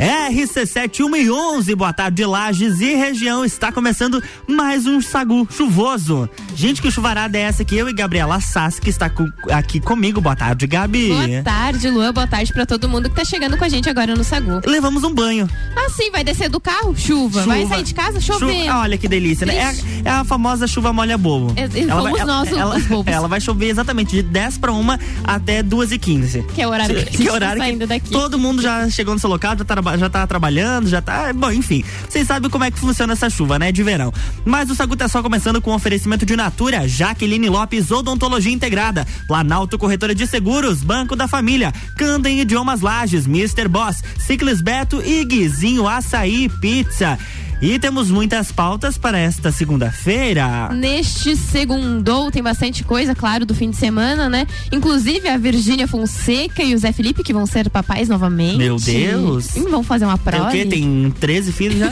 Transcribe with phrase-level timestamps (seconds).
[0.00, 3.44] RC7 1 e 11, boa tarde, Lages e região.
[3.44, 6.26] Está começando mais um sagu chuvoso.
[6.56, 7.76] Gente, que chuvarada é essa aqui?
[7.76, 10.18] Eu e Gabriela Sass, que está com, aqui comigo.
[10.18, 11.08] Boa tarde, Gabi.
[11.08, 12.14] Boa tarde, Luan.
[12.14, 14.62] Boa tarde para todo mundo que tá chegando com a gente agora no sagu.
[14.64, 15.46] Levamos um banho.
[15.76, 16.96] Ah, sim, vai descer do carro?
[16.96, 17.42] Chuva.
[17.42, 17.54] chuva.
[17.54, 18.20] Vai sair de casa?
[18.22, 18.54] Chovendo.
[18.54, 18.78] Chuva.
[18.78, 19.56] Olha que delícia, né?
[19.56, 21.52] É a, é a, famosa chuva molha bobo.
[21.56, 23.12] É, ela vai, nós ela, os bobos.
[23.12, 24.82] Ela vai chover exatamente de 10 para 1
[25.24, 28.10] até 2 e 15 Que é o horário que, que, é horário tá saindo daqui.
[28.10, 31.32] Todo mundo já chegou no seu local, já tá, já tá trabalhando, já tá.
[31.32, 31.84] Bom, enfim.
[32.08, 33.72] Vocês sabem como é que funciona essa chuva, né?
[33.72, 34.12] De verão.
[34.44, 39.78] Mas o Sagu tá só começando com oferecimento de Natura, Jaqueline Lopes Odontologia Integrada, Planalto
[39.78, 43.68] Corretora de Seguros, Banco da Família, Candem Idiomas Lages, Mr.
[43.68, 47.18] Boss, Ciclis Beto e Guizinho Açaí Pizza.
[47.62, 50.70] E temos muitas pautas para esta segunda-feira.
[50.72, 54.46] Neste segundo tem bastante coisa, claro, do fim de semana, né?
[54.72, 58.56] Inclusive a Virgínia Fonseca e o Zé Felipe, que vão ser papais novamente.
[58.56, 59.56] Meu Deus!
[59.56, 60.48] E vão fazer uma prova.
[60.48, 60.64] o quê?
[60.64, 61.90] Tem 13 filhos já?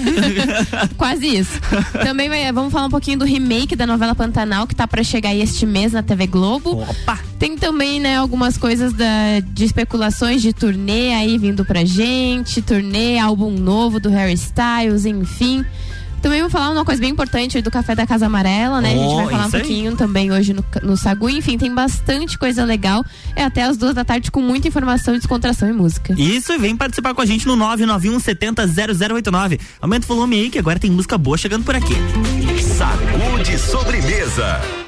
[0.97, 1.60] Quase isso.
[2.03, 5.30] Também vai, vamos falar um pouquinho do remake da novela Pantanal, que tá para chegar
[5.30, 6.80] aí este mês na TV Globo.
[6.80, 7.19] Opa!
[7.38, 13.19] Tem também, né, algumas coisas da, de especulações de turnê aí vindo pra gente, turnê,
[13.19, 15.58] álbum novo do Harry Styles, enfim.
[16.20, 18.92] Também vou falar uma coisa bem importante do Café da Casa Amarela, né?
[18.95, 19.97] Oh, a gente vai falar um pouquinho aí.
[19.97, 21.31] também hoje no, no Sagu.
[21.31, 23.05] Enfim, tem bastante coisa legal.
[23.37, 26.15] É até as duas da tarde com muita informação, descontração e música.
[26.19, 29.61] Isso, e vem participar com a gente no 991 70 0089.
[29.81, 31.95] Aumenta o volume aí que agora tem música boa chegando por aqui.
[32.77, 34.88] Sagu de sobremesa.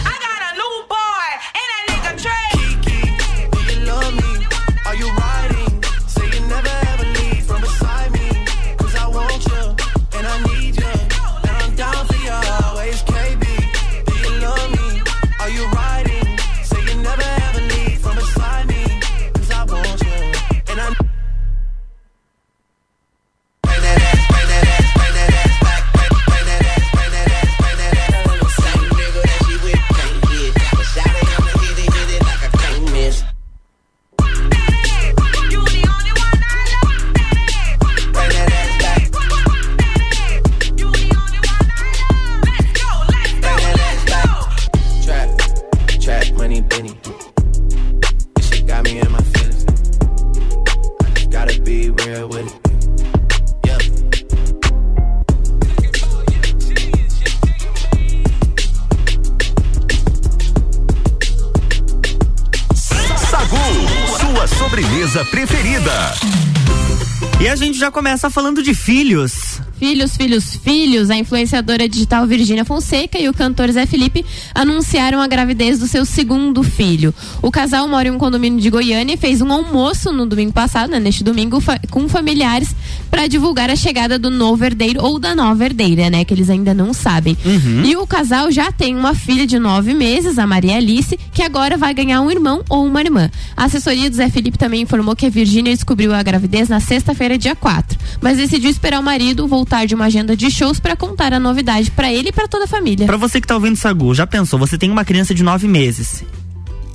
[68.01, 69.61] Começa falando de filhos.
[69.77, 74.25] Filhos, filhos, filhos, a influenciadora digital Virgínia Fonseca e o cantor Zé Felipe
[74.55, 77.13] anunciaram a gravidez do seu segundo filho.
[77.43, 80.89] O casal mora em um condomínio de Goiânia e fez um almoço no domingo passado,
[80.89, 81.59] né, neste domingo,
[81.91, 82.75] com familiares
[83.11, 86.73] para divulgar a chegada do novo herdeiro ou da nova herdeira, né, que eles ainda
[86.73, 87.37] não sabem.
[87.83, 91.77] E o casal já tem uma filha de nove meses, a Maria Alice, que agora
[91.77, 93.29] vai ganhar um irmão ou uma irmã.
[93.55, 97.37] A assessoria do Zé Felipe também informou que a Virgínia descobriu a gravidez na sexta-feira,
[97.37, 101.33] dia 4, mas decidiu esperar o marido voltar de uma agenda de shows para contar
[101.33, 103.05] a novidade para ele e para toda a família.
[103.05, 104.57] Pra você que tá ouvindo Sagu, já pensou?
[104.59, 106.23] Você tem uma criança de nove meses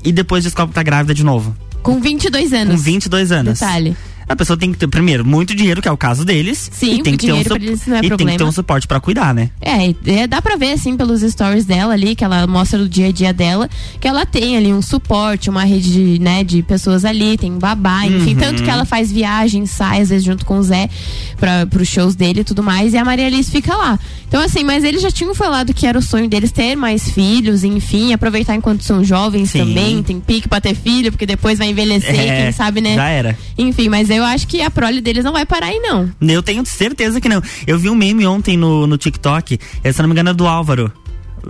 [0.02, 1.54] e depois descobre que tá grávida de novo.
[1.82, 2.76] Com 22 anos.
[2.76, 3.60] Com 22 anos.
[3.60, 3.96] Detalhe.
[4.28, 6.68] A pessoa tem que ter, primeiro, muito dinheiro, que é o caso deles.
[6.72, 8.26] Sim, e tem o que ter um dinheiro su- pra eles não é E tem
[8.26, 9.50] que ter um suporte pra cuidar, né?
[9.60, 13.06] É, é, dá pra ver assim pelos stories dela ali, que ela mostra do dia
[13.06, 17.04] a dia dela, que ela tem ali um suporte, uma rede de, né, de pessoas
[17.04, 18.40] ali, tem babá, enfim, Uhum.
[18.40, 20.88] tanto que ela faz viagens, sai às vezes junto com o Zé
[21.36, 23.98] pra, pros shows dele e tudo mais, e a Maria Alice fica lá.
[24.26, 27.62] Então assim, mas eles já tinham falado que era o sonho deles ter mais filhos,
[27.62, 29.60] enfim, aproveitar enquanto são jovens Sim.
[29.60, 32.94] também, tem pique pra ter filho, porque depois vai envelhecer, É, quem sabe, né?
[32.96, 33.38] Já era.
[33.56, 36.10] Enfim, mas eu acho que a prole deles não vai parar aí, não.
[36.20, 37.42] Eu tenho certeza que não.
[37.66, 40.46] Eu vi um meme ontem no, no TikTok, eh, se não me engano, é do
[40.46, 40.92] Álvaro.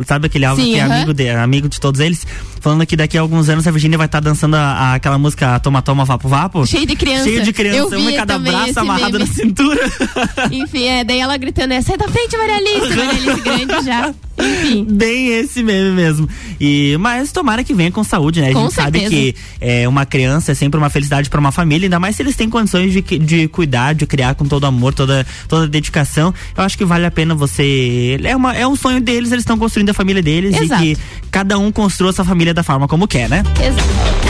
[0.06, 0.94] Sabe aquele Álvaro Sim, que é aham.
[0.96, 2.26] amigo, de, amigo de todos eles?
[2.60, 5.58] Falando que daqui a alguns anos a Virgínia vai estar dançando a- a- aquela música
[5.60, 6.66] Toma Toma Vapo Vapo.
[6.66, 7.24] Cheio de criança.
[7.24, 9.26] Cheio de criança, Eu uma em cada braço amarrado meme.
[9.26, 9.80] na cintura.
[10.52, 14.14] Enfim, é, daí ela gritando, é, sai da frente, Maria Alice, Maria Alice grande já.
[14.38, 14.84] Enfim.
[14.88, 16.28] Bem esse meme mesmo.
[16.60, 18.50] E, mas tomara que venha com saúde, né?
[18.50, 19.22] A Com gente sabe certeza.
[19.22, 22.36] que é, uma criança é sempre uma felicidade para uma família, ainda mais se eles
[22.36, 26.34] têm condições de, de cuidar, de criar com todo amor, toda, toda dedicação.
[26.56, 28.18] Eu acho que vale a pena você.
[28.22, 30.82] É, uma, é um sonho deles, eles estão construindo a família deles Exato.
[30.84, 33.42] e que cada um construa sua família da forma como quer, né?
[33.62, 34.25] Exato.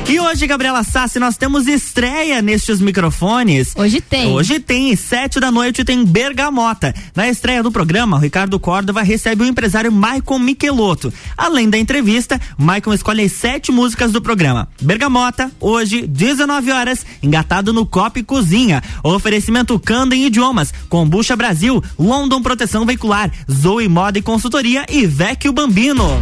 [0.10, 3.74] E hoje, Gabriela Sassi, nós temos estreia nestes microfones.
[3.76, 4.32] Hoje tem.
[4.32, 6.96] Hoje tem, sete da noite tem Bergamota.
[7.14, 11.14] Na estreia do programa, o Ricardo Córdova recebe o empresário Maicon Michelotto.
[11.36, 14.70] Além da entrevista, Maicon escolhe as sete músicas do programa.
[14.82, 18.82] Bergamota, hoje, 19 horas, engatado no Copa e Cozinha.
[19.04, 26.18] Oferecimento Candem Idiomas, Combucha Brasil, London Proteção Veicular, Zoe Moda e Consultoria e Vecchio Bambino.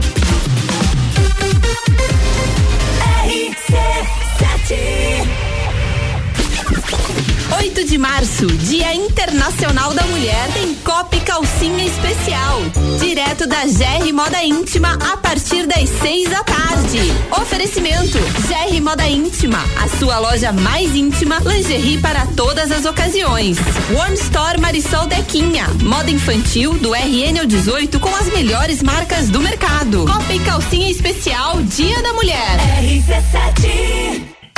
[7.56, 12.64] 8 de março, Dia Internacional da Mulher, tem Copa e Calcinha Especial.
[13.00, 17.00] Direto da GR Moda Íntima a partir das 6 da tarde.
[17.40, 23.58] Oferecimento: GR Moda Íntima, a sua loja mais íntima, lingerie para todas as ocasiões.
[23.96, 29.40] One Store Marisol Dequinha, moda infantil do RN ao 18 com as melhores marcas do
[29.42, 30.08] mercado.
[30.08, 32.58] Copa e Calcinha Especial, Dia da Mulher.
[32.82, 34.35] RC7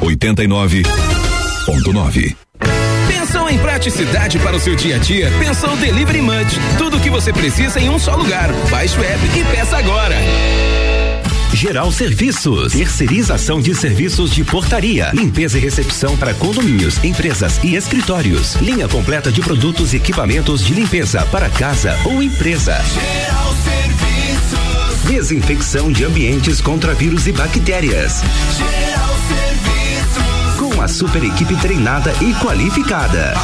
[0.00, 2.34] 89.9.
[3.06, 5.30] Pensou em praticidade para o seu dia a dia?
[5.38, 6.58] Pensou Delivery Munch.
[6.78, 8.50] Tudo o que você precisa em um só lugar.
[8.70, 10.16] Baixe o app e peça agora.
[11.52, 18.54] Geral Serviços, terceirização de serviços de portaria, limpeza e recepção para condomínios, empresas e escritórios.
[18.56, 22.80] Linha completa de produtos e equipamentos de limpeza para casa ou empresa.
[22.94, 25.10] Geral Serviços.
[25.10, 28.22] Desinfecção de ambientes contra vírus e bactérias.
[28.56, 29.49] Geral Serviços.
[30.80, 33.34] Com a super equipe treinada e qualificada.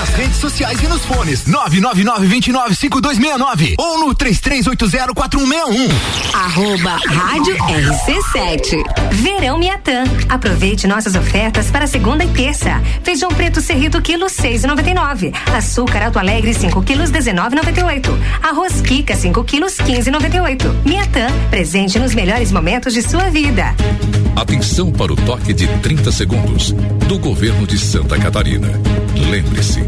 [0.00, 5.90] Nas redes sociais e nos fones 999-295269 ou no 33804161.
[6.32, 8.82] Arroba Rádio RC7.
[9.12, 10.04] Verão Miatã.
[10.26, 12.80] Aproveite nossas ofertas para segunda e terça.
[13.04, 15.34] Feijão preto serrito quilo 6,99.
[15.54, 18.08] Açúcar Alto Alegre 5 quilos 19,98.
[18.42, 20.76] Arroz Kika 5 quilos 15,98.
[20.82, 21.26] Miatã.
[21.50, 23.74] Presente nos melhores momentos de sua vida.
[24.34, 26.72] Atenção para o toque de 30 segundos
[27.06, 28.80] do governo de Santa Catarina.
[29.28, 29.80] Lembre-se,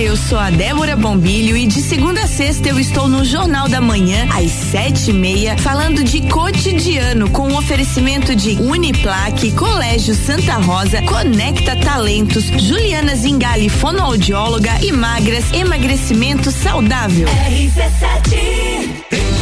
[0.00, 3.80] Eu sou a Débora Bombilho e de segunda a sexta eu estou no Jornal da
[3.80, 10.58] Manhã, às sete e meia, falando de cotidiano com um oferecimento de Uniplaque, Colégio Santa
[10.58, 17.26] Rosa, Conecta Talentos, Juliana Zingali, fonoaudióloga e magras, emagrecimento saudável.
[17.26, 19.35] RC7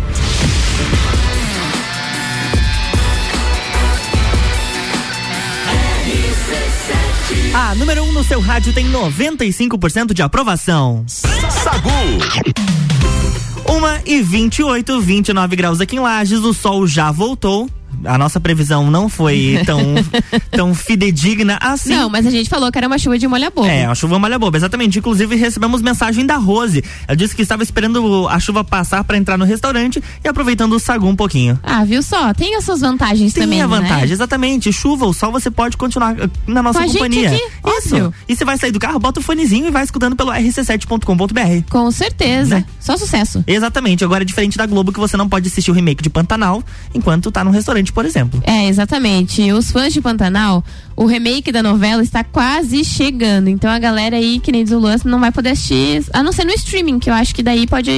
[7.54, 11.04] A número 1 um no seu rádio tem 95% de aprovação.
[11.06, 12.83] Sagu.
[13.74, 17.68] Uma e 28, 29 graus aqui em Lages, o sol já voltou.
[18.04, 19.80] A nossa previsão não foi tão,
[20.50, 21.90] tão fidedigna assim.
[21.94, 23.68] Não, mas a gente falou que era uma chuva de molha boba.
[23.68, 24.98] É, uma chuva molha boba, exatamente.
[24.98, 26.82] Inclusive recebemos mensagem da Rose.
[27.06, 30.78] Ela disse que estava esperando a chuva passar para entrar no restaurante e aproveitando o
[30.78, 31.58] sagu um pouquinho.
[31.62, 32.32] Ah, viu só?
[32.34, 33.60] Tem as suas vantagens Tem também.
[33.62, 34.12] a vantagem, Né?
[34.12, 34.72] exatamente.
[34.72, 37.28] Chuva ou sol, você pode continuar eh, na nossa Com a gente companhia.
[37.30, 37.36] aqui,
[37.78, 37.94] Isso.
[37.96, 38.14] óbvio.
[38.28, 41.70] E você vai sair do carro, bota o fonezinho e vai escutando pelo rc7.com.br.
[41.70, 42.56] Com certeza.
[42.56, 42.64] Né?
[42.80, 43.42] Só sucesso.
[43.46, 44.04] Exatamente.
[44.04, 46.62] Agora é diferente da Globo que você não pode assistir o remake de Pantanal
[46.94, 48.42] enquanto tá num restaurante, por exemplo.
[48.44, 49.50] É, exatamente.
[49.52, 50.62] Os fãs de Pantanal,
[50.96, 53.48] o remake da novela está quase chegando.
[53.48, 56.32] Então a galera aí, que nem diz o Luan, não vai poder assistir, a não
[56.32, 57.90] ser no streaming, que eu acho que daí pode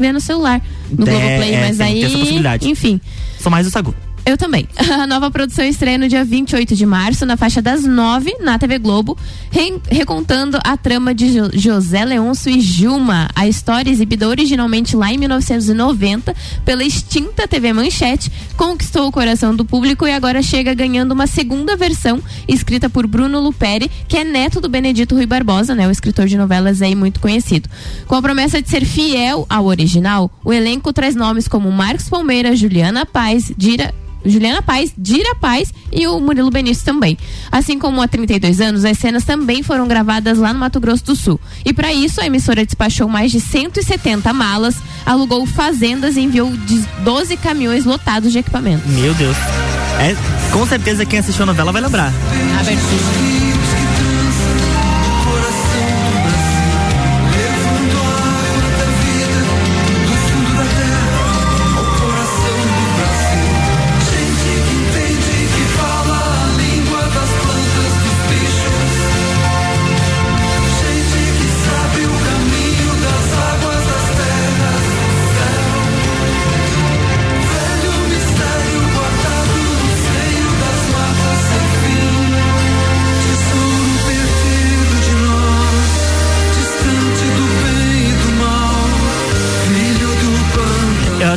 [0.00, 1.92] ver no celular, no É, Globoplay, é, mas aí.
[1.94, 2.68] tem essa possibilidade.
[2.68, 3.00] Enfim.
[3.38, 3.94] Sou mais o Sagu.
[4.26, 4.66] Eu também.
[4.98, 8.78] A nova produção estreia no dia 28 de março, na faixa das 9, na TV
[8.78, 9.18] Globo,
[9.50, 13.28] re- recontando a trama de Jo- José Leôncio e Gilma.
[13.34, 16.34] A história, exibida originalmente lá em 1990
[16.64, 21.76] pela extinta TV Manchete, conquistou o coração do público e agora chega ganhando uma segunda
[21.76, 26.26] versão, escrita por Bruno Luperi, que é neto do Benedito Rui Barbosa, né, o escritor
[26.26, 27.68] de novelas aí muito conhecido.
[28.06, 32.56] Com a promessa de ser fiel ao original, o elenco traz nomes como Marcos Palmeira,
[32.56, 33.92] Juliana Paz, Dira
[34.24, 37.16] Juliana Paz, Dira Paz e o Murilo Benício também.
[37.50, 41.16] Assim como há 32 anos, as cenas também foram gravadas lá no Mato Grosso do
[41.16, 41.40] Sul.
[41.64, 46.80] E para isso, a emissora despachou mais de 170 malas, alugou fazendas e enviou de
[47.04, 48.88] 12 caminhões lotados de equipamento.
[48.88, 49.36] Meu Deus.
[49.98, 50.16] É,
[50.52, 52.12] com certeza quem assistiu a novela vai lembrar.
[52.58, 53.23] Abertura.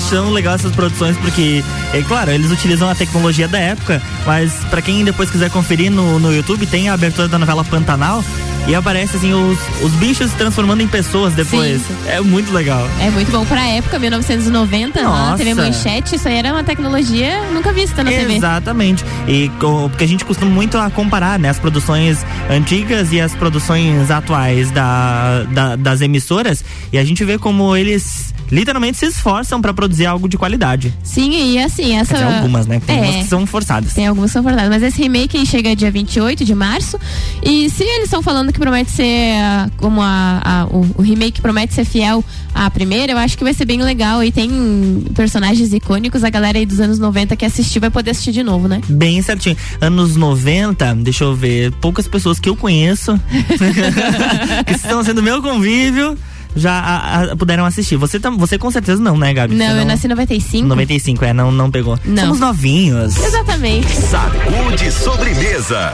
[0.10, 1.62] Tão legal essas produções porque,
[1.94, 6.18] é claro, eles utilizam a tecnologia da época, mas pra quem depois quiser conferir no,
[6.18, 8.24] no YouTube, tem a abertura da novela Pantanal
[8.68, 11.82] e aparece assim os, os bichos se transformando em pessoas depois.
[11.82, 11.96] Sim.
[12.08, 12.88] É muito legal.
[13.02, 15.38] É muito bom pra época, 1990, lá na Nossa.
[15.38, 18.36] TV Manchete, isso aí era uma tecnologia nunca vista na TV.
[18.36, 19.04] Exatamente.
[19.28, 19.50] E
[19.90, 24.70] porque a gente costuma muito a comparar, né, as produções antigas e as produções atuais
[24.72, 30.06] da, da- das emissoras, e a gente vê como eles literalmente se esforçam pra produzir
[30.06, 30.94] algo de qualidade.
[31.04, 32.14] Sim, e assim, essa.
[32.14, 32.82] Dizer, algumas, né?
[32.86, 33.02] Tem É.
[33.02, 33.94] umas que são forçadas.
[33.94, 34.70] Tem algumas que são forçadas.
[34.70, 36.98] Mas esse remake chega dia 28 de março.
[37.44, 39.36] E se eles estão falando que promete ser
[39.78, 43.54] como a, a- o, o remake promete ser fiel à primeira, eu acho que vai
[43.54, 44.24] ser bem legal.
[44.24, 48.32] E tem personagens icônicos, a galera aí dos anos 90 que assistiu vai poder assistir
[48.32, 48.82] de novo, né?
[48.88, 49.56] Bem certinho.
[49.82, 53.20] Anos 90, deixa eu ver, poucas pessoas que eu conheço
[54.66, 56.18] que estão sendo meu convívio
[56.56, 57.98] já a- a- puderam assistir.
[57.98, 59.54] Você, tam, você com certeza não, né, Gabi?
[59.56, 60.68] Não, Você eu nasci em 95.
[60.68, 62.00] 95, é, não, não pegou.
[62.04, 62.24] Não.
[62.24, 63.16] Somos novinhos.
[63.18, 63.88] Exatamente.
[63.94, 65.94] Sagu de sobremesa.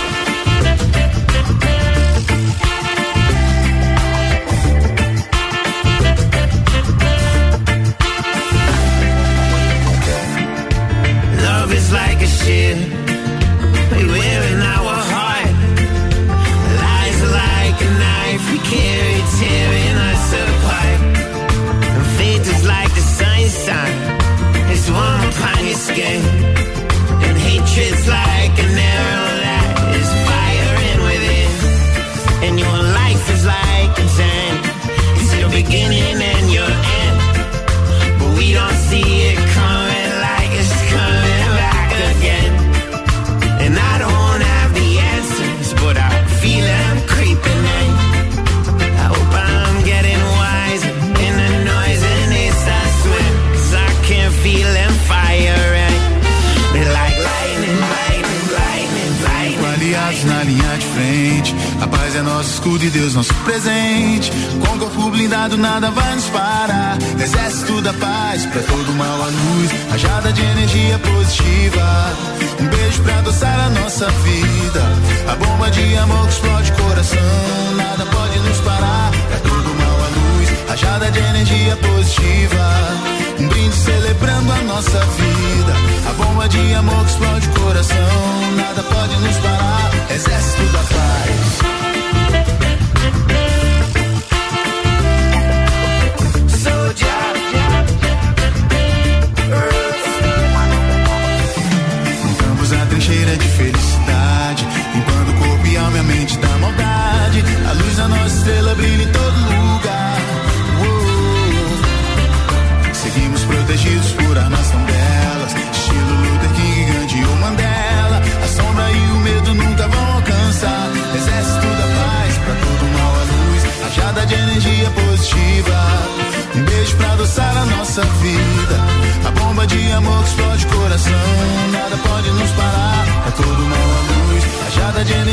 [0.63, 1.80] Thank you.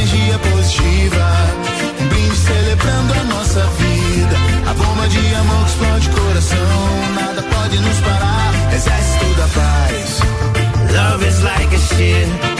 [0.08, 1.26] energia positiva.
[2.00, 4.36] Um brinde celebrando a nossa vida.
[4.70, 7.14] A bomba de amor que explode coração.
[7.14, 8.74] Nada pode nos parar.
[8.74, 10.20] Exército da paz.
[10.92, 12.57] Love is like a shit.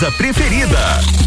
[0.00, 1.19] empresa preferida.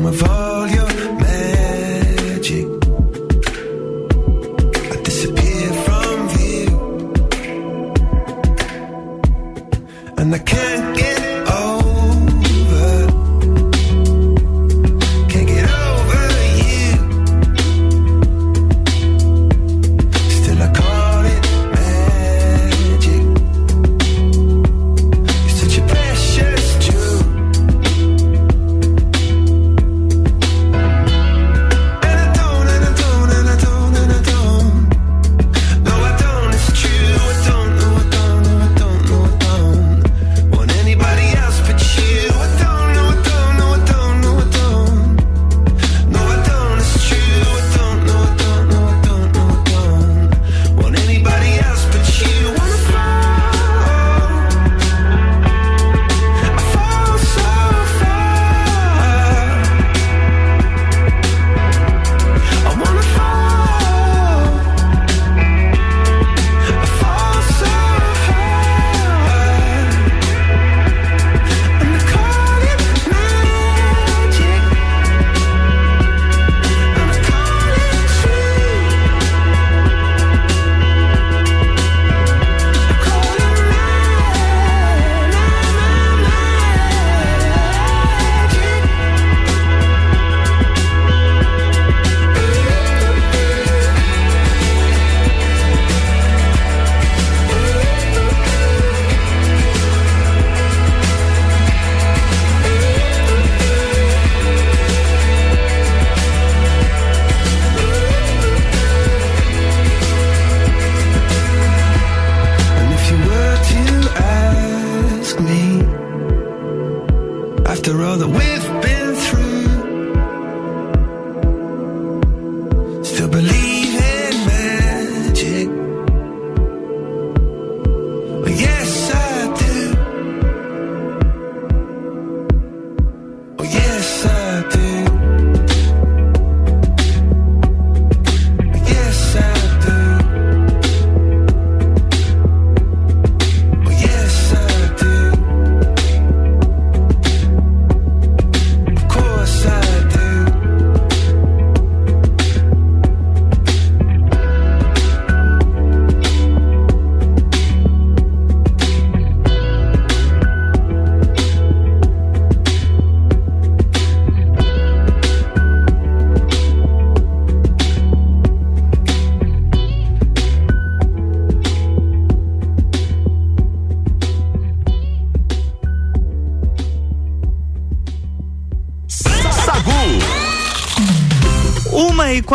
[0.00, 0.59] my vibe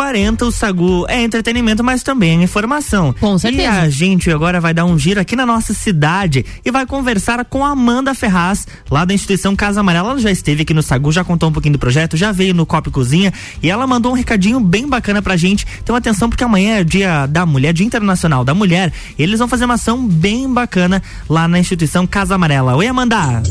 [0.06, 3.12] 40 o Sagu é entretenimento, mas também é informação.
[3.18, 3.62] Com certeza.
[3.62, 7.44] E a gente agora vai dar um giro aqui na nossa cidade e vai conversar
[7.44, 10.10] com a Amanda Ferraz, lá da instituição Casa Amarela.
[10.10, 12.64] Ela já esteve aqui no Sagu, já contou um pouquinho do projeto, já veio no
[12.64, 15.66] Copo Cozinha e ela mandou um recadinho bem bacana pra gente.
[15.82, 18.92] Então atenção, porque amanhã é dia da mulher, dia internacional da mulher.
[19.18, 22.76] E eles vão fazer uma ação bem bacana lá na instituição Casa Amarela.
[22.76, 23.42] Oi, Amanda!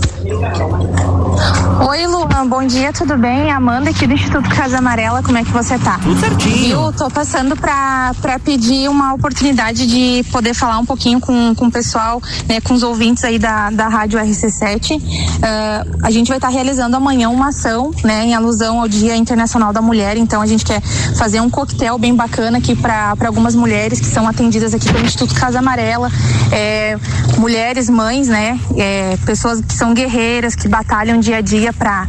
[1.85, 3.51] Oi, Luan, bom dia, tudo bem?
[3.51, 5.99] Amanda aqui do Instituto Casa Amarela, como é que você tá?
[5.99, 6.44] Tudo certinho.
[6.69, 11.71] Eu tô passando pra pedir uma oportunidade de poder falar um pouquinho com, com o
[11.71, 14.97] pessoal, né, com os ouvintes aí da, da Rádio RC7.
[14.97, 19.15] Uh, a gente vai estar tá realizando amanhã uma ação, né, em alusão ao Dia
[19.15, 20.81] Internacional da Mulher, então a gente quer
[21.17, 25.33] fazer um coquetel bem bacana aqui para algumas mulheres que são atendidas aqui pelo Instituto
[25.35, 26.11] Casa Amarela,
[26.51, 26.97] é,
[27.37, 32.07] mulheres, mães, né, é, pessoas que são guerreiras, que batalham dia a dia para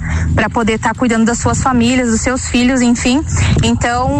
[0.52, 3.22] poder estar tá cuidando das suas famílias, dos seus filhos, enfim.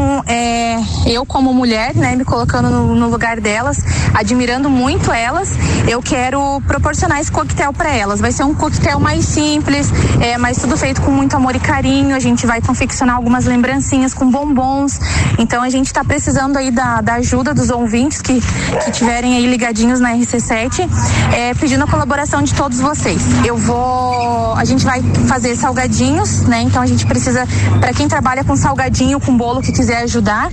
[0.06, 3.82] Então, é, eu como mulher, né, me colocando no, no, lugar delas,
[4.14, 5.50] admirando muito elas,
[5.88, 8.20] eu quero proporcionar esse coquetel para elas.
[8.20, 9.90] Vai ser um coquetel mais simples,
[10.20, 12.14] é, mas tudo feito com muito amor e carinho.
[12.14, 15.00] A gente vai confeccionar algumas lembrancinhas com bombons.
[15.38, 18.40] Então, a gente está precisando aí da, da ajuda dos ouvintes que
[18.84, 20.88] que tiverem aí ligadinhos na RC7,
[21.32, 23.22] é, pedindo a colaboração de todos vocês.
[23.44, 26.62] Eu vou, a gente vai fazer salgadinhos, né?
[26.62, 27.46] Então a gente precisa,
[27.80, 30.50] para quem trabalha com salgadinho, com bolo que quiser ajudar,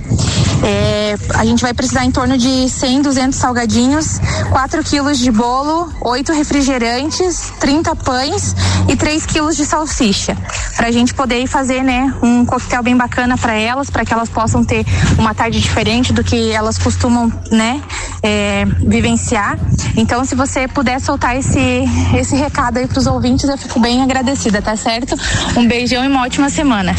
[0.62, 4.18] é, a gente vai precisar em torno de 100, 200 salgadinhos,
[4.50, 8.56] 4 quilos de bolo, 8 refrigerantes, 30 pães
[8.88, 10.36] e 3 quilos de salsicha.
[10.76, 14.28] Para a gente poder fazer, né, um coquetel bem bacana para elas, para que elas
[14.28, 14.86] possam ter
[15.18, 17.82] uma tarde diferente do que elas costumam, né,
[18.22, 19.58] é, vivenciar.
[19.96, 21.84] Então, se você puder soltar esse,
[22.16, 25.14] esse recado aí para os ouvintes, eu fico bem agradecida, tá certo?
[25.56, 26.94] Um beijão e uma ótima semana.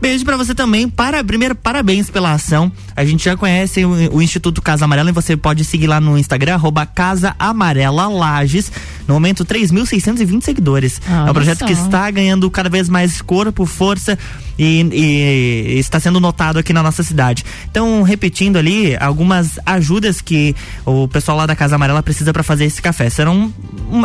[0.00, 0.88] Beijo para você também.
[0.88, 2.70] Para, primeiro, parabéns pela ação.
[2.94, 6.16] A gente já conhece o, o, Instituto Casa Amarela e você pode seguir lá no
[6.16, 8.70] Instagram, arroba Casa Amarela Lages.
[9.08, 11.00] No momento, 3.620 seguidores.
[11.08, 11.66] é um projeto só.
[11.66, 14.18] que está ganhando cada vez mais corpo, força
[14.58, 17.44] e, e, está sendo notado aqui na nossa cidade.
[17.70, 22.64] Então, repetindo ali, algumas ajudas que o pessoal lá da Casa Amarela precisa para fazer
[22.64, 23.08] esse café.
[23.08, 23.52] Serão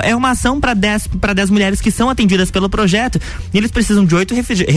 [0.03, 3.19] é uma ação para 10 para 10 mulheres que são atendidas pelo projeto
[3.53, 4.67] e eles precisam de 8 refriger,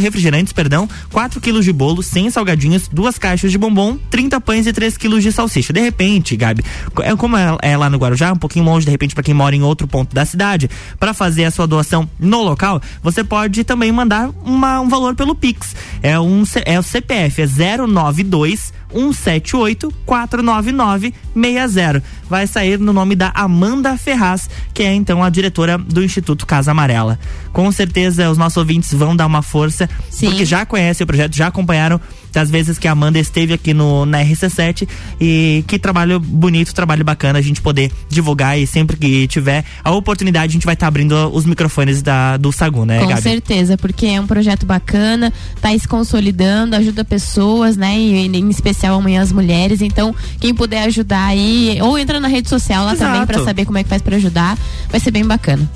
[0.00, 4.72] refrigerantes, perdão, 4 quilos de bolo, 100 salgadinhos, duas caixas de bombom, 30 pães e
[4.72, 5.72] 3 quilos de salsicha.
[5.72, 6.64] De repente, Gabi,
[7.02, 9.54] é como é, é lá no Guarujá, um pouquinho longe, de repente, para quem mora
[9.54, 13.92] em outro ponto da cidade, para fazer a sua doação no local, você pode também
[13.92, 15.76] mandar uma, um valor pelo Pix.
[16.02, 22.02] É, um, é o CPF, é 092 178 499 60.
[22.28, 26.70] Vai sair no nome da Amanda Ferraz, que é então a diretora do Instituto Casa
[26.70, 27.18] Amarela.
[27.52, 30.28] Com certeza os nossos ouvintes vão dar uma força, Sim.
[30.28, 32.00] porque já conhecem o projeto, já acompanharam
[32.36, 34.86] das vezes que a Amanda esteve aqui no, na RC7
[35.18, 39.90] e que trabalho bonito, trabalho bacana a gente poder divulgar e sempre que tiver a
[39.90, 43.22] oportunidade a gente vai estar tá abrindo os microfones da, do Sagu, né, Com Gabi?
[43.22, 48.98] certeza, porque é um projeto bacana, tá se consolidando, ajuda pessoas, né, e, em especial
[48.98, 53.12] amanhã as mulheres, então quem puder ajudar aí, ou entra na rede social lá Exato.
[53.12, 54.58] também para saber como é que faz para ajudar,
[54.90, 55.66] vai ser bem bacana.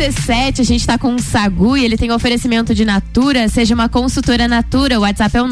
[0.00, 3.50] RC7, a gente está com o Sagu e ele tem oferecimento de Natura.
[3.50, 4.98] Seja uma consultora Natura.
[4.98, 5.48] O WhatsApp é o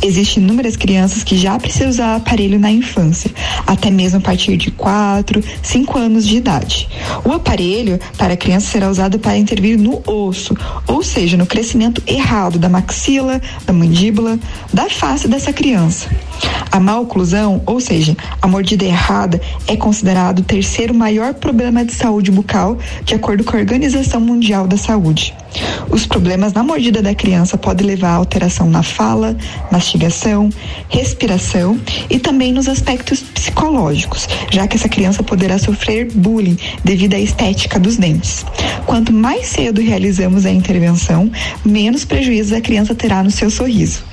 [0.01, 3.31] Existem inúmeras crianças que já precisam usar aparelho na infância,
[3.65, 6.87] até mesmo a partir de 4, 5 anos de idade.
[7.25, 10.55] O aparelho para a criança será usado para intervir no osso,
[10.87, 14.39] ou seja, no crescimento errado da maxila, da mandíbula,
[14.73, 16.09] da face dessa criança.
[16.71, 22.29] A maloclusão, ou seja, a mordida errada, é considerado o terceiro maior problema de saúde
[22.29, 25.33] bucal, de acordo com a Organização Mundial da Saúde.
[25.89, 29.35] Os problemas na mordida da criança podem levar a alteração na fala,
[29.71, 30.49] mastigação,
[30.89, 37.19] respiração e também nos aspectos psicológicos, já que essa criança poderá sofrer bullying devido à
[37.19, 38.45] estética dos dentes.
[38.85, 41.31] Quanto mais cedo realizamos a intervenção,
[41.63, 44.03] menos prejuízos a criança terá no seu sorriso.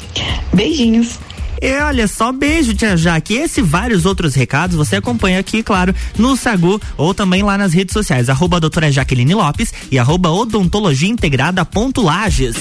[0.52, 1.18] Beijinhos!
[1.60, 3.34] E olha só, beijo, Tia Jaque.
[3.34, 7.72] Esse e vários outros recados você acompanha aqui, claro, no Sagu ou também lá nas
[7.72, 12.56] redes sociais, arroba doutora Jaqueline Lopes e arroba odontologia integrada ponto Lages.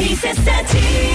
[0.00, 1.09] RC7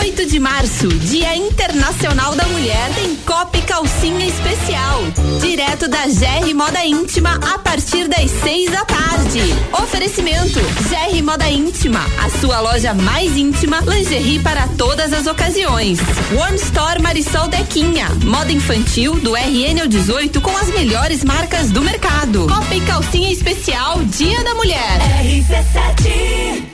[0.00, 5.02] 8 de março, Dia Internacional da Mulher, tem Copa e Calcinha Especial.
[5.40, 9.40] Direto da GR Moda Íntima a partir das 6 da tarde.
[9.72, 15.98] Oferecimento: GR Moda Íntima, a sua loja mais íntima, lingerie para todas as ocasiões.
[16.36, 21.82] One Store Marisol Dequinha, moda infantil do RN ao 18 com as melhores marcas do
[21.82, 22.46] mercado.
[22.46, 24.98] Copa e Calcinha Especial, Dia da Mulher.
[25.22, 26.73] RC7 a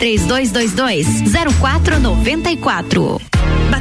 [0.01, 3.19] 3222 0494.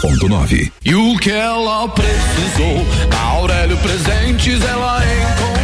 [0.00, 0.72] ponto nove.
[0.84, 5.59] E o que ela precisou, na Aurélio Presentes ela encontrou.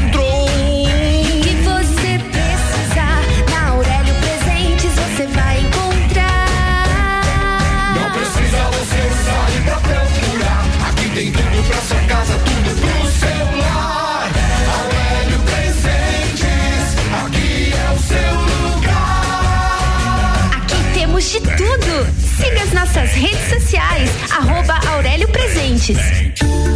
[22.96, 25.98] Nossas redes sociais, arroba Aurélio Presentes.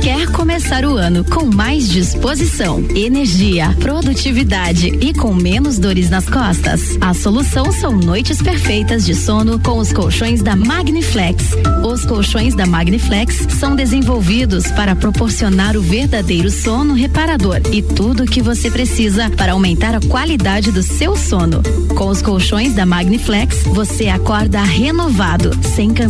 [0.03, 6.99] Quer começar o ano com mais disposição, energia, produtividade e com menos dores nas costas?
[7.01, 11.55] A solução são noites perfeitas de sono com os colchões da Magniflex.
[11.85, 18.27] Os colchões da Magniflex são desenvolvidos para proporcionar o verdadeiro sono reparador e tudo o
[18.27, 21.63] que você precisa para aumentar a qualidade do seu sono.
[21.95, 26.10] Com os colchões da Magniflex, você acorda renovado, sem cansaço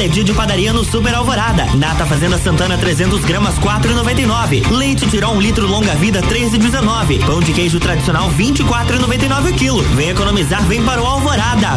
[0.00, 1.66] É dia de padaria no Super Alvorada.
[1.76, 4.70] Nata Fazenda Santana 300 gramas 4,99.
[4.70, 7.22] Leite Tirol 1 litro longa vida 13,19.
[7.26, 9.82] Pão de queijo tradicional 24,99 o quilo.
[9.94, 11.76] Vem economizar, vem para o Alvorada.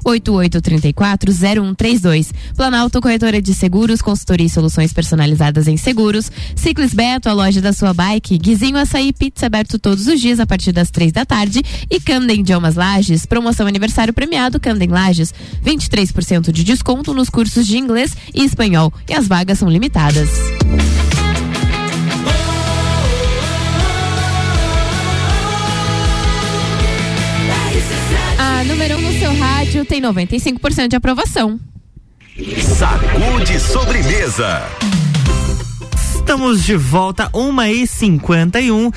[0.05, 2.33] 988340132.
[2.55, 6.02] Planalto Corretora de Seguros, consultoria e soluções personalizadas em seguros.
[6.57, 8.37] Ciclis Beto, a loja da sua bike.
[8.37, 11.63] Guizinho Açaí Pizza aberto todos os dias a partir das três da tarde.
[11.89, 15.33] E Camden Idiomas Lages, promoção aniversário premiado Camden Lages.
[15.65, 18.93] 23% de desconto nos cursos de inglês e espanhol.
[19.09, 20.29] E as vagas são limitadas.
[28.39, 31.61] A número 1 um no seu rádio tem 95% de aprovação.
[32.61, 34.63] Sacude sobremesa.
[36.23, 38.95] Estamos de volta, 1h51.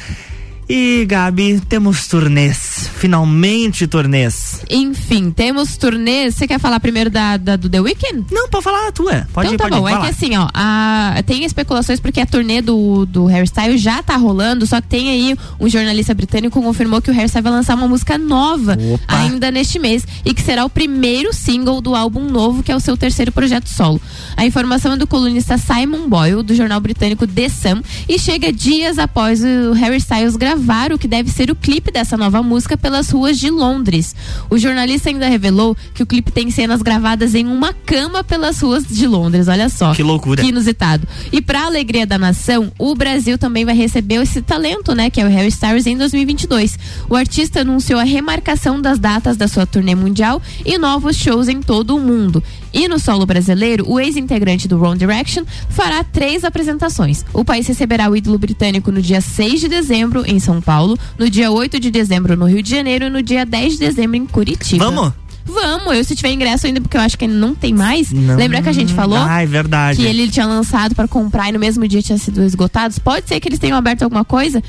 [0.67, 2.89] E Gabi, temos turnês.
[2.95, 4.61] Finalmente turnês.
[4.67, 6.33] Enfim, temos turnês.
[6.33, 8.25] Você quer falar primeiro da, da- do The Weeknd?
[8.31, 9.27] Não, pode falar a tua.
[9.31, 11.99] Pode então ir, tá pode ir, bom, é vai que assim, ó, a- tem especulações
[11.99, 16.15] porque a turnê do, do hairstyle já tá rolando, só que tem aí um jornalista
[16.15, 18.75] britânico confirmou que o hairstyle vai lançar uma música nova
[19.07, 22.79] ainda neste mês e que será o primeiro single do álbum novo, que é o
[22.79, 24.01] seu terceiro projeto solo.
[24.35, 28.97] A informação é do colunista Simon Boyle, do jornal britânico The Sun, e chega dias
[28.97, 30.54] após o Harry Styles gravar
[30.93, 34.15] o que deve ser o clipe dessa nova música pelas ruas de Londres.
[34.49, 38.85] O jornalista ainda revelou que o clipe tem cenas gravadas em uma cama pelas ruas
[38.87, 39.47] de Londres.
[39.47, 39.93] Olha só.
[39.93, 40.41] Que loucura.
[40.41, 41.07] Que inusitado.
[41.31, 45.25] E pra alegria da nação, o Brasil também vai receber esse talento, né, que é
[45.25, 46.79] o Harry Styles em 2022.
[47.09, 51.61] O artista anunciou a remarcação das datas da sua turnê mundial e novos shows em
[51.61, 52.43] todo o mundo.
[52.75, 57.23] E no solo brasileiro, o ex-integrante do One Direction fará três apresentações.
[57.33, 61.29] O país receberá o ídolo britânico no dia 6 de dezembro em São Paulo, no
[61.29, 64.25] dia 8 de dezembro no Rio de Janeiro e no dia 10 de dezembro em
[64.25, 64.83] Curitiba.
[64.83, 65.13] Vamos?
[65.45, 68.11] Vamos, eu se tiver ingresso ainda, porque eu acho que não tem mais.
[68.11, 68.35] Não.
[68.35, 69.19] Lembra que a gente falou?
[69.19, 70.01] Ah, é verdade.
[70.01, 72.99] Que ele tinha lançado pra comprar e no mesmo dia tinha sido esgotados.
[72.99, 74.61] Pode ser que eles tenham aberto alguma coisa.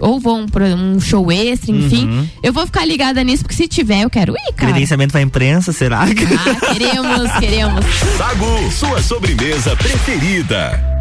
[0.00, 2.06] Ou vão pra um show extra, enfim.
[2.06, 2.28] Uhum.
[2.42, 4.72] Eu vou ficar ligada nisso, porque se tiver, eu quero ir, cara.
[4.72, 6.02] Credenciamento pra imprensa, será?
[6.02, 7.84] Ah, queremos, queremos.
[8.16, 10.99] Sagu, sua sobremesa preferida.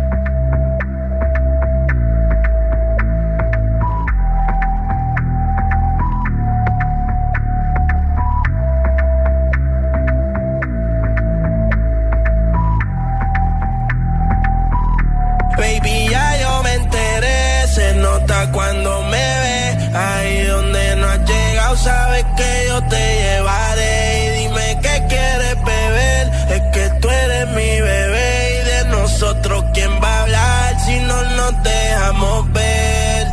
[22.88, 24.26] Te llevaré.
[24.26, 28.62] Y dime qué quieres beber, es que tú eres mi bebé.
[28.62, 33.28] Y de nosotros, ¿quién va a hablar si no nos dejamos ver?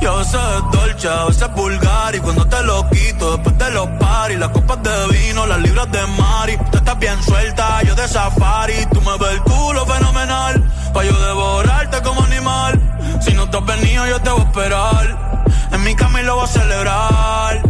[0.00, 0.32] Yo es
[0.72, 2.14] dolce, a veces es vulgar.
[2.14, 5.90] Y cuando te lo quito después de los paris Las copas de vino, las libras
[5.92, 6.56] de mari.
[6.70, 8.86] Tú estás bien suelta, yo de safari.
[8.92, 10.64] Tú me ves el culo fenomenal
[10.94, 12.80] Pa' yo devorarte como animal.
[13.20, 15.42] Si no te has venido yo te voy a esperar.
[15.72, 17.69] En mi cama y lo voy a celebrar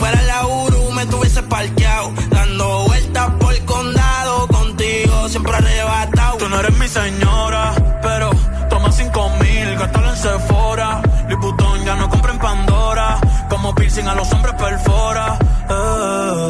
[0.00, 2.12] fuera la Uru me tuviese parqueado.
[2.30, 6.38] Dando vueltas por el condado contigo, siempre arrebatado.
[6.38, 7.72] Tú no eres mi señora,
[8.02, 8.30] pero
[8.70, 11.02] toma cinco mil, gástalo en Sephora.
[11.40, 13.18] Vuitton ya no compra en Pandora.
[13.48, 15.38] Como piercing a los hombres perfora.
[15.70, 16.48] eh.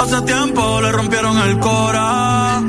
[0.00, 2.60] Hace tiempo le rompieron el cora.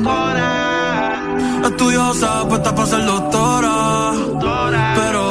[1.64, 4.12] Estudiosa, puesta para ser doctora.
[4.96, 5.22] Pero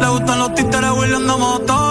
[0.00, 1.81] le gustan los títeres huirleando motora.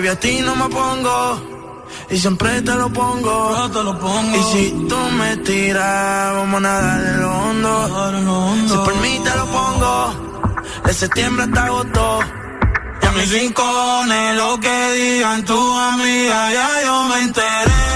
[0.00, 1.16] Baby, a ti no me pongo.
[2.08, 3.70] Y siempre te lo pongo.
[3.70, 4.34] te lo pongo.
[4.34, 8.66] Y si tú me tiras, vamos a nadar en lo hondo.
[8.66, 9.92] Si por mí te lo pongo.
[10.86, 12.20] De septiembre hasta agosto.
[13.02, 17.89] Y a mis rincones, lo que digan tu amiga, ya yo me enteré.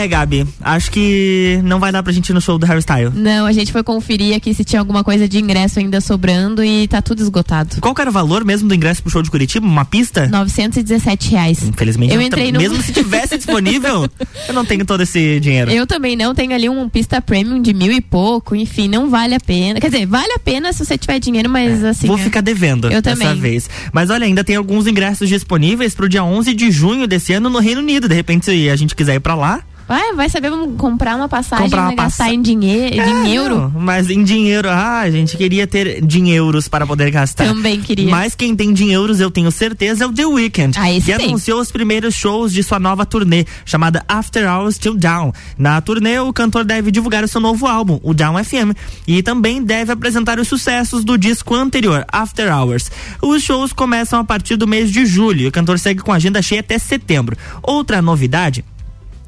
[0.00, 3.12] É, Gabi, acho que não vai dar pra gente ir no show do Harry Styles.
[3.14, 6.88] Não, a gente foi conferir aqui se tinha alguma coisa de ingresso ainda sobrando e
[6.88, 7.76] tá tudo esgotado.
[7.82, 9.66] Qual que era o valor mesmo do ingresso pro show de Curitiba?
[9.66, 10.26] Uma pista?
[10.28, 11.62] 917 reais.
[11.62, 14.08] Infelizmente, Eu entrei no- mesmo se tivesse disponível,
[14.48, 15.70] eu não tenho todo esse dinheiro.
[15.70, 19.34] Eu também não, tem ali um pista premium de mil e pouco, enfim, não vale
[19.34, 19.80] a pena.
[19.80, 22.06] Quer dizer, vale a pena se você tiver dinheiro, mas assim.
[22.06, 23.38] Vou é- ficar devendo Eu dessa também.
[23.38, 23.68] vez.
[23.92, 27.58] Mas olha, ainda tem alguns ingressos disponíveis pro dia 11 de junho desse ano no
[27.58, 28.08] Reino Unido.
[28.08, 29.60] De repente, se a gente quiser ir pra lá.
[29.90, 33.04] Vai, vai saber, vamos comprar uma passagem, Comprar uma né, gastar passa- em dinheiro, É,
[33.04, 33.58] dinheiro.
[33.58, 37.44] não, mas em dinheiro, ah, a gente queria ter dinheiros para poder gastar.
[37.44, 38.08] Também queria.
[38.08, 40.78] Mas quem tem dinheiros, eu tenho certeza, é o The Weeknd.
[40.78, 41.26] Ah, esse que tem.
[41.30, 45.32] anunciou os primeiros shows de sua nova turnê, chamada After Hours Till Down.
[45.58, 48.76] Na turnê, o cantor deve divulgar o seu novo álbum, o Down FM,
[49.08, 52.92] e também deve apresentar os sucessos do disco anterior, After Hours.
[53.20, 56.14] Os shows começam a partir do mês de julho e o cantor segue com a
[56.14, 57.36] agenda cheia até setembro.
[57.60, 58.64] Outra novidade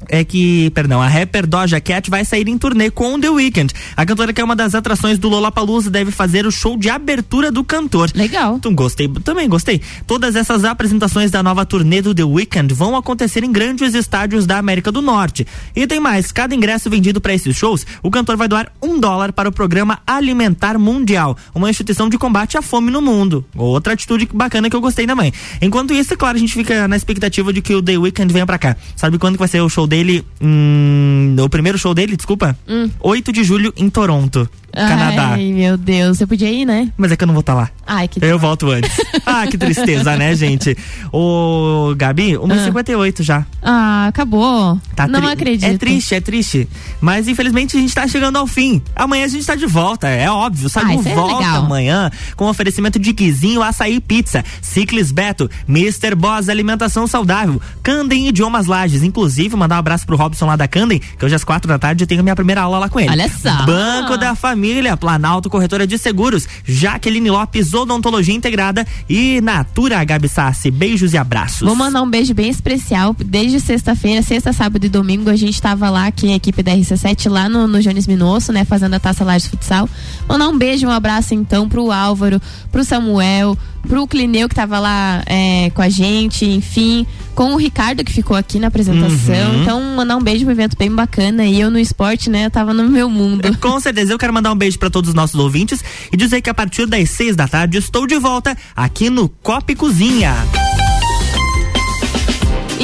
[0.09, 3.73] é que, perdão, a rapper Doja Cat vai sair em turnê com The Weeknd.
[3.95, 7.51] A cantora que é uma das atrações do Lollapalooza deve fazer o show de abertura
[7.51, 8.09] do cantor.
[8.15, 8.55] Legal.
[8.55, 9.81] Então, gostei, também gostei.
[10.05, 14.57] Todas essas apresentações da nova turnê do The Weeknd vão acontecer em grandes estádios da
[14.57, 15.45] América do Norte.
[15.75, 19.33] E tem mais, cada ingresso vendido para esses shows, o cantor vai doar um dólar
[19.33, 23.45] para o programa Alimentar Mundial, uma instituição de combate à fome no mundo.
[23.55, 25.33] Outra atitude bacana que eu gostei também.
[25.61, 28.45] Enquanto isso, é claro, a gente fica na expectativa de que o The Weeknd venha
[28.45, 28.75] pra cá.
[28.95, 30.25] Sabe quando que vai ser o show dele?
[30.41, 32.57] Hum, o primeiro show dele, desculpa?
[32.99, 35.33] 8 de julho em Toronto, Canadá.
[35.33, 36.91] Ai, meu Deus, você podia ir, né?
[36.97, 37.69] Mas é que eu não vou estar lá.
[37.85, 38.91] Ai, que Eu volto antes.
[39.23, 40.75] ah, que tristeza, né, gente?
[41.11, 43.45] Ô, Gabi, 1h58 já.
[43.61, 44.79] Ah, acabou.
[44.95, 45.69] Tá não acredito.
[45.69, 46.67] É triste, é triste.
[46.99, 48.81] Mas infelizmente a gente tá chegando ao fim.
[48.95, 50.67] Amanhã a gente tá de volta, é óbvio.
[50.69, 51.65] Sabe, Ah, isso é volta legal.
[51.65, 56.15] amanhã com oferecimento de Guizinho Açaí Pizza, Ciclis Beto, Mr.
[56.15, 59.03] Boss Alimentação Saudável, Candem Idiomas Lages.
[59.03, 62.07] Inclusive, mandar abraço pro Robson lá da Candem, que hoje às quatro da tarde eu
[62.07, 63.09] tenho minha primeira aula lá com ele.
[63.09, 63.65] Olha só.
[63.65, 70.71] Banco da Família, Planalto Corretora de Seguros, Jaqueline Lopes Odontologia Integrada e Natura Gabi Sassi.
[70.71, 71.61] Beijos e abraços.
[71.67, 73.15] Vou mandar um beijo bem especial.
[73.25, 77.29] Desde sexta-feira, sexta, sábado e domingo, a gente tava lá, aqui, a equipe da RC7,
[77.29, 78.65] lá no, no Jones Minosso, né?
[78.65, 79.89] Fazendo a taça lá de futsal.
[80.27, 83.57] Mandar um beijo, um abraço então pro Álvaro, pro Samuel,
[83.87, 87.05] pro Clineu que tava lá é, com a gente, enfim,
[87.35, 89.51] com o Ricardo que ficou aqui na apresentação.
[89.51, 89.61] Uhum.
[89.61, 91.45] Então, mandar um beijo, um evento bem bacana.
[91.45, 92.45] E eu no esporte, né?
[92.45, 93.55] Eu tava no meu mundo.
[93.59, 96.49] Com certeza, eu quero mandar um beijo para todos os nossos ouvintes e dizer que
[96.49, 100.33] a partir das seis da tarde estou de volta aqui no Copa e Cozinha.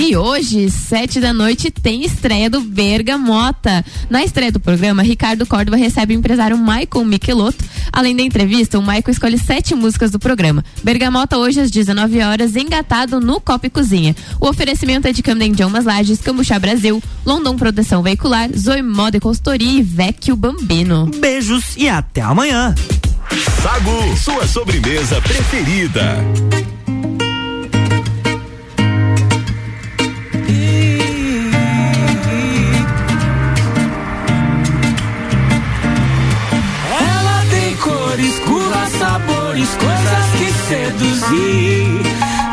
[0.01, 3.83] E hoje, sete da noite, tem estreia do Bergamota.
[4.09, 7.65] Na estreia do programa, Ricardo Córdova recebe o empresário Michael Michelotto.
[7.91, 10.63] Além da entrevista, o Michael escolhe sete músicas do programa.
[10.81, 14.15] Bergamota hoje às 19 horas, engatado no Copa e Cozinha.
[14.39, 19.19] O oferecimento é de Camden Idiomas Lages, Cambuchá Brasil, London Proteção Veicular, Zoe Moda e
[19.19, 21.11] Consultoria e Vecchio Bambino.
[21.19, 22.73] Beijos e até amanhã.
[23.61, 26.23] Sagu, sua sobremesa preferida.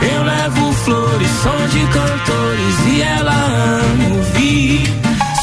[0.02, 4.86] Eu levo flores, som de cantores e ela ama ouvir.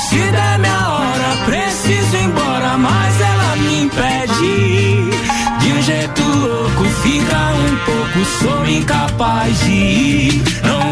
[0.10, 5.10] Se der minha hora, preciso ir embora, mas ela me impede.
[5.60, 10.44] De um jeito louco, fica um pouco, sou incapaz de ir.
[10.64, 10.83] Não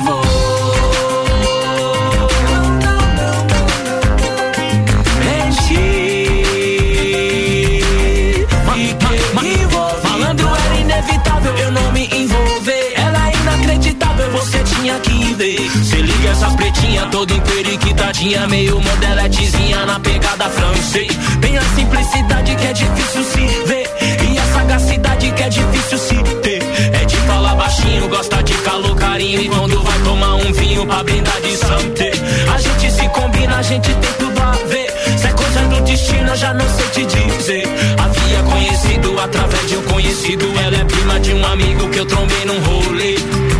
[15.41, 15.57] ver.
[15.83, 21.11] Se liga essas pretinhas, toda emperiquitadinha, meio modeletezinha na pegada francês.
[21.39, 23.89] Bem a simplicidade que é difícil se ver.
[24.29, 26.61] E a sagacidade que é difícil se ter.
[26.93, 29.41] É de falar baixinho, gosta de calor, carinho.
[29.41, 32.11] E quando vai tomar um vinho pra brindar de santé.
[32.53, 34.93] A gente se combina, a gente tem tudo a ver.
[35.17, 37.63] Se é coisa do destino, eu já não sei te dizer.
[37.97, 40.45] Havia conhecido através de um conhecido.
[40.63, 43.50] Ela é prima de um amigo que eu trombei num rolê.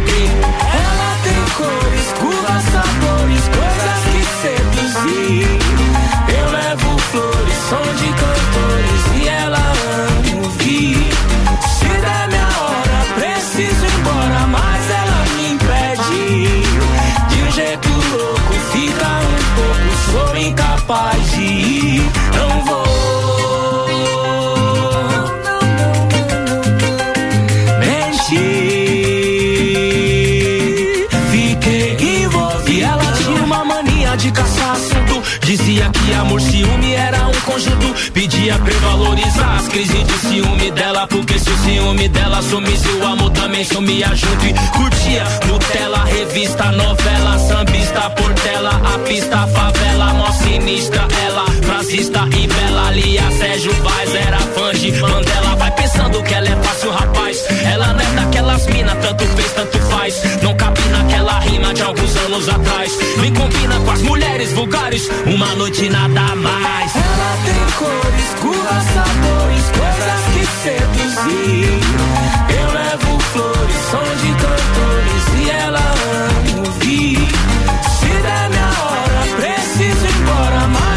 [1.58, 5.60] Cores, curvas, sabores, coisas que seduzir.
[6.38, 8.91] Eu levo flores, som de cantores
[35.82, 38.12] Dizia que amor, ciúme era um conjunto.
[38.12, 41.08] Pedia pra eu valorizar as crises de ciúme dela.
[41.08, 44.46] Porque se o ciúme dela sumisse, o amor também sumia junto.
[44.46, 51.08] E curtia Nutella, revista, novela, sambista, portela, a pista, favela, mó sinistra.
[51.26, 55.56] Ela, frasista e bela, Lia, Sérgio Vaz, era fã de Mandela.
[55.56, 57.44] Vai pensando que ela é fácil, rapaz.
[57.66, 60.22] Ela não é daquelas mina, tanto fez, tanto faz.
[60.44, 60.80] Não cabe
[61.32, 62.98] naquela rima de alguns anos atrás.
[63.18, 66.96] Me combina com as mulheres vulgares, uma noite nada mais.
[66.96, 71.80] Ela tem cores, curvas, sabores, coisas que seduzir.
[72.60, 77.28] Eu levo flores, som de cantores e ela ama ouvir.
[78.00, 80.91] Se der minha hora, preciso ir embora, mas